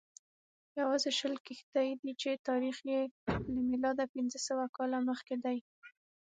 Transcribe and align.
یوازې 0.79 1.09
شل 1.19 1.33
کښتۍ 1.45 1.89
دي 2.01 2.11
چې 2.21 2.41
تاریخ 2.47 2.77
یې 2.91 3.01
له 3.53 3.61
میلاده 3.69 4.05
پنځه 4.13 4.37
سوه 4.47 4.65
کاله 4.77 4.97
مخکې 5.09 5.35
دی 5.43 5.57